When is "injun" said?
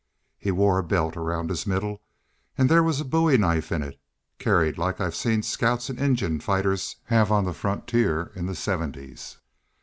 5.99-6.39